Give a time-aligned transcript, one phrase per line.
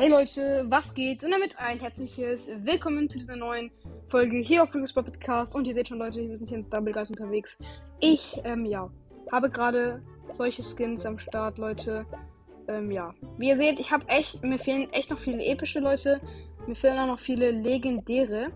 [0.00, 1.22] Hey Leute, was geht?
[1.24, 3.70] Und damit ein herzliches Willkommen zu dieser neuen
[4.06, 5.54] Folge hier auf Focus Podcast.
[5.54, 7.58] Und ihr seht schon, Leute, wir sind hier in Double Guys unterwegs.
[8.00, 8.88] Ich, ähm, ja,
[9.30, 10.02] habe gerade
[10.32, 12.06] solche Skins am Start, Leute.
[12.66, 13.12] Ähm, ja.
[13.36, 16.18] Wie ihr seht, ich habe echt, mir fehlen echt noch viele epische Leute.
[16.66, 18.52] Mir fehlen auch noch viele legendäre.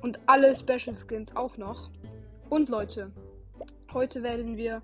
[0.00, 1.90] Und alle Special Skins auch noch.
[2.50, 3.10] Und Leute,
[3.92, 4.80] heute werden wir,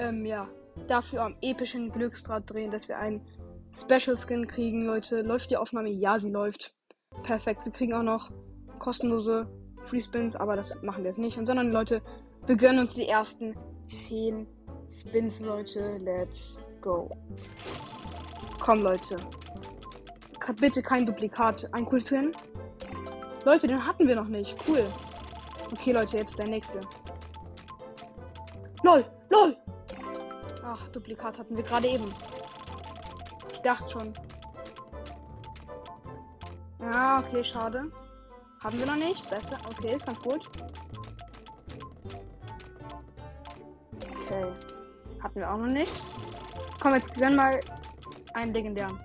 [0.00, 0.48] ähm, ja,
[0.88, 3.20] dafür am epischen Glücksdraht drehen, dass wir einen
[3.74, 5.22] Special Skin kriegen, Leute.
[5.22, 5.90] Läuft die Aufnahme?
[5.90, 6.74] Ja, sie läuft.
[7.22, 7.64] Perfekt.
[7.64, 8.30] Wir kriegen auch noch
[8.78, 9.48] kostenlose
[9.82, 11.36] Free Spins, aber das machen wir jetzt nicht.
[11.38, 12.00] Und sondern Leute,
[12.46, 13.56] wir gönnen uns die ersten
[14.08, 14.46] 10
[14.90, 15.98] Spins, Leute.
[15.98, 17.10] Let's go.
[18.60, 19.16] Komm, Leute.
[20.60, 21.68] Bitte kein Duplikat.
[21.72, 22.32] Ein cool Skin.
[23.44, 24.54] Leute, den hatten wir noch nicht.
[24.68, 24.84] Cool.
[25.72, 26.80] Okay, Leute, jetzt der nächste.
[28.82, 29.56] LOL, LOL.
[30.62, 32.04] Ach, Duplikat hatten wir gerade eben
[33.64, 34.12] dachte schon.
[36.80, 37.90] Ja, okay, schade.
[38.62, 39.28] Haben wir noch nicht.
[39.30, 39.58] Besser.
[39.68, 40.48] Okay, ist ganz gut.
[44.20, 44.52] Okay.
[45.22, 45.92] Hatten wir auch noch nicht.
[46.80, 47.60] Komm, jetzt gönnen mal
[48.34, 49.00] einen legendären.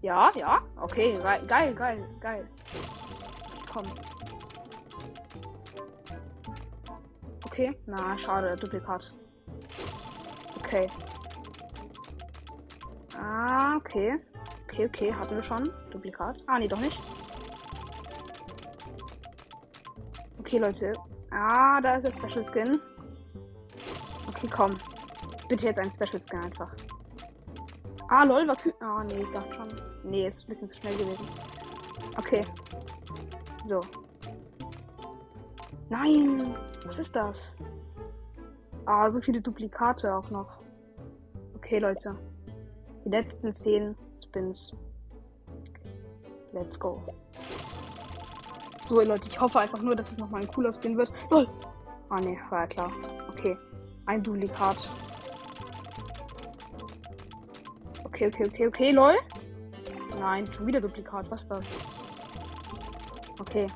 [0.00, 0.60] Ja, ja.
[0.80, 2.48] Okay, geil, geil, geil.
[3.72, 3.84] Komm.
[7.46, 9.12] Okay, na, schade, Duplikat.
[10.58, 10.86] Okay.
[13.18, 14.18] Ah, okay.
[14.64, 15.70] Okay, okay, hatten wir schon.
[15.90, 16.42] Duplikat.
[16.46, 16.98] Ah, nee, doch nicht.
[20.38, 20.92] Okay, Leute.
[21.30, 22.80] Ah, da ist der Special Skin.
[24.28, 24.70] Okay, komm.
[25.48, 26.70] Bitte jetzt ein Special Skin einfach.
[28.08, 28.74] Ah, lol, war kühl.
[28.80, 29.68] Ah, nee, ich dachte schon.
[30.04, 31.26] Nee, ist ein bisschen zu schnell gewesen.
[32.16, 32.42] Okay.
[33.64, 33.80] So.
[35.88, 36.54] Nein!
[36.86, 37.58] Was ist das?
[38.86, 40.60] Ah, so viele Duplikate auch noch.
[41.56, 42.16] Okay, Leute.
[43.04, 44.74] Die letzten 10 Spins.
[46.52, 47.02] Let's go.
[48.88, 51.10] So, Leute, ich hoffe einfach nur, dass es nochmal ein cooler Skin wird.
[51.30, 51.48] LOL!
[52.08, 52.92] Ah, ne, war ja klar.
[53.30, 53.56] Okay.
[54.06, 54.88] Ein Duplikat.
[58.04, 59.14] Okay, okay, okay, okay, lol.
[60.20, 61.30] Nein, schon wieder Duplikat.
[61.30, 61.66] Was ist das?
[63.40, 63.66] Okay.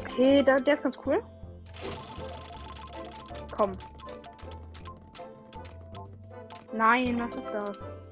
[0.00, 1.22] Okay, da, der ist ganz cool.
[3.56, 3.72] Komm,
[6.72, 8.02] Nein, was ist das?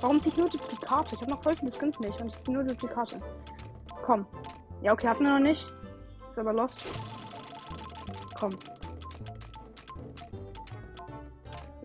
[0.00, 1.14] Warum ziehe ich nur Duplikate?
[1.14, 3.20] Ich habe noch voll viele Skins nicht und ich ziehe nur Duplikate.
[4.04, 4.26] Komm.
[4.82, 5.64] Ja, okay, hatten wir noch nicht.
[6.30, 6.84] Ist aber lost.
[8.38, 8.58] Komm.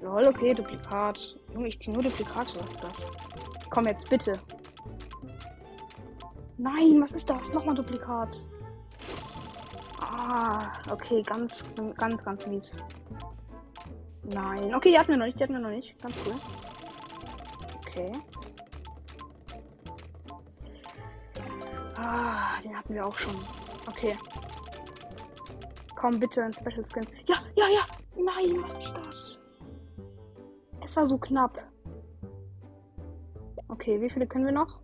[0.02, 1.36] Lol, okay, Duplikat.
[1.54, 2.56] Junge, ich ziehe nur Duplikate.
[2.60, 3.12] Was ist das?
[3.70, 4.34] Komm jetzt, bitte.
[6.58, 7.54] Nein, was ist das?
[7.54, 8.44] Nochmal Duplikat.
[10.02, 11.62] Ah, okay, ganz,
[11.98, 12.76] ganz, ganz mies.
[14.28, 14.76] Nein.
[14.76, 15.40] Okay, die hatten wir noch nicht.
[15.40, 16.00] Die hatten wir noch nicht.
[16.02, 16.36] Ganz cool.
[17.88, 18.12] Okay.
[21.96, 23.36] Ah, den hatten wir auch schon.
[23.88, 24.16] Okay.
[25.96, 27.08] Komm, bitte, ein Special Skin.
[27.28, 27.86] Ja, ja, ja.
[28.16, 29.44] Nein, was ist das?
[30.84, 31.58] Es war so knapp.
[33.70, 34.80] Okay, wie viele können wir noch?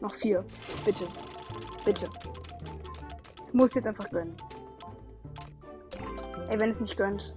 [0.00, 0.44] Noch vier.
[0.84, 1.06] Bitte.
[1.84, 2.08] Bitte.
[3.42, 4.36] Es muss jetzt einfach gönnen.
[6.48, 7.36] Ey, wenn es nicht gönnt,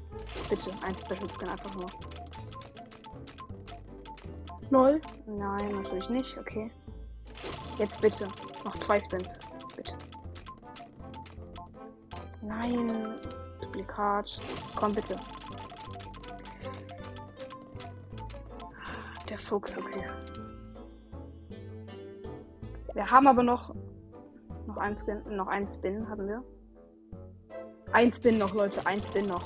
[0.49, 1.87] bitte ein Special Skin einfach nur.
[4.69, 5.01] Lol.
[5.25, 6.37] Nein, natürlich nicht.
[6.37, 6.71] Okay.
[7.77, 8.27] Jetzt bitte.
[8.65, 9.39] Noch zwei Spins.
[9.75, 9.95] Bitte.
[12.41, 13.15] Nein.
[13.61, 14.39] Duplikat.
[14.75, 15.15] Komm bitte.
[19.27, 20.05] Der Fuchs, okay.
[22.93, 23.73] Wir haben aber noch
[24.69, 26.43] noch ein Skin, noch ein Spin haben wir.
[27.91, 28.85] Ein Spin noch, Leute.
[28.85, 29.43] Ein Spin noch.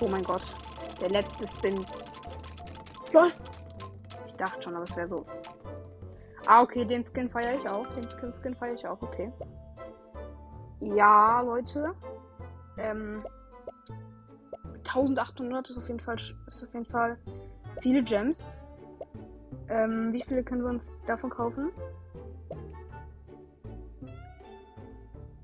[0.00, 0.42] Oh mein Gott.
[1.00, 1.84] Der letzte Spin.
[3.12, 3.28] Lol.
[4.26, 5.24] Ich dachte schon, aber es wäre so.
[6.46, 7.86] Ah, okay, den Skin feiere ich auch.
[7.94, 9.32] Den Skin feiere ich auch, okay.
[10.80, 11.94] Ja, Leute.
[12.78, 13.24] Ähm,
[14.86, 17.18] 1800 ist auf jeden Fall, ist auf jeden Fall
[17.80, 18.56] viele Gems.
[19.68, 21.70] Ähm, wie viele können wir uns davon kaufen?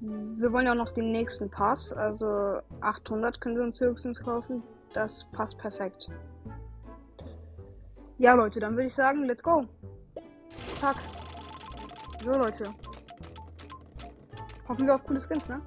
[0.04, 4.64] Wir wollen ja noch den nächsten Pass, also 800 können wir uns höchstens kaufen.
[4.92, 6.08] Das passt perfekt.
[8.18, 9.64] Ja, Leute, dann würde ich sagen, let's go.
[10.80, 10.96] Zack.
[12.24, 12.64] So, Leute.
[14.68, 15.60] Hoffen wir auf coole Skins, ne?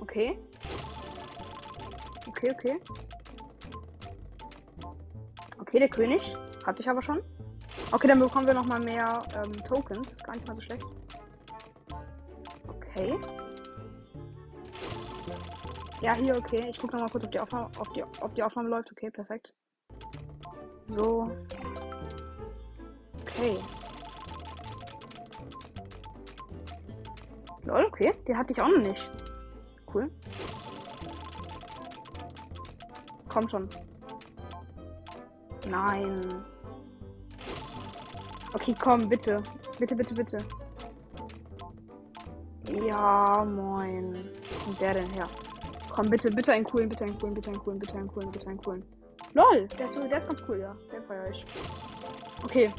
[0.00, 0.38] Okay.
[2.28, 2.80] Okay, okay.
[5.58, 6.34] Okay, der König.
[6.64, 7.20] Hatte ich aber schon.
[7.92, 10.12] Okay, dann bekommen wir noch mal mehr ähm, Tokens.
[10.12, 10.86] Ist gar nicht mal so schlecht.
[12.96, 13.18] Okay.
[16.00, 16.66] Ja, hier, okay.
[16.70, 18.90] Ich gucke nochmal kurz, ob die, Aufnahme, ob, die, ob die Aufnahme läuft.
[18.90, 19.52] Okay, perfekt.
[20.86, 21.30] So.
[23.20, 23.58] Okay.
[27.64, 28.14] Lol, okay.
[28.26, 29.10] Die hatte ich auch noch nicht.
[29.92, 30.10] Cool.
[33.28, 33.68] Komm schon.
[35.68, 36.44] Nein.
[38.54, 39.42] Okay, komm, bitte.
[39.78, 40.38] Bitte, bitte, bitte.
[42.68, 44.30] Ja, moin.
[44.64, 45.28] Kommt der denn her?
[45.90, 48.48] Komm, bitte, bitte einen coolen, bitte einen coolen, bitte einen coolen, bitte einen coolen, bitte
[48.48, 48.84] einen coolen.
[49.34, 50.74] LOL, der ist, der ist ganz cool, ja.
[50.92, 51.44] Der feier ich.
[52.44, 52.72] Okay.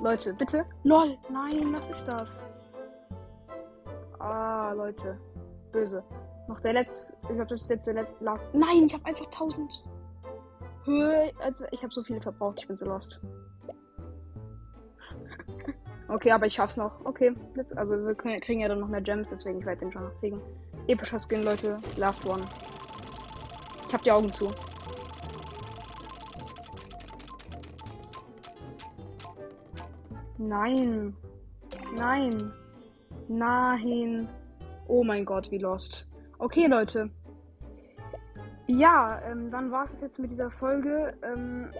[0.00, 0.64] Leute, bitte.
[0.84, 2.48] LOL, nein, was ist das?
[4.18, 5.18] Ah, Leute.
[5.72, 6.02] Böse.
[6.48, 7.16] Noch der letzte.
[7.22, 8.24] Ich glaube, das ist jetzt der letzte.
[8.24, 8.54] Last.
[8.54, 9.84] Nein, ich habe einfach 1000.
[10.84, 11.32] Höhe.
[11.40, 12.60] Also, ich habe so viele verbraucht.
[12.60, 13.20] Ich bin so lost.
[16.08, 17.04] Okay, aber ich schaff's noch.
[17.04, 20.18] Okay, jetzt, also wir kriegen ja dann noch mehr Gems, deswegen ich den schon noch
[20.20, 20.40] kriegen.
[20.86, 21.78] Epischer Skin, Leute.
[21.96, 22.42] Last one.
[23.86, 24.50] Ich hab die Augen zu.
[30.38, 31.14] Nein.
[31.94, 32.52] Nein.
[33.28, 34.28] Nein.
[34.86, 36.08] Oh mein Gott, wie lost.
[36.38, 37.10] Okay, Leute.
[38.66, 41.14] Ja, ähm, dann war es jetzt mit dieser Folge.
[41.22, 41.70] Ähm,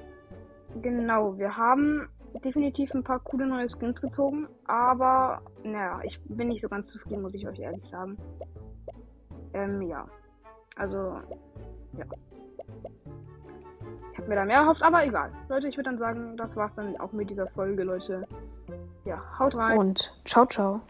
[0.82, 6.60] genau, wir haben definitiv ein paar coole neue Skins gezogen, aber naja, ich bin nicht
[6.60, 8.16] so ganz zufrieden, muss ich euch ehrlich sagen.
[9.52, 10.06] Ähm, ja.
[10.76, 11.20] Also,
[11.96, 12.04] ja.
[14.12, 15.32] Ich habe mir da mehr erhofft, aber egal.
[15.48, 18.26] Leute, ich würde dann sagen, das war's dann auch mit dieser Folge, Leute.
[19.04, 19.78] Ja, haut rein.
[19.78, 20.80] Und ciao, ciao.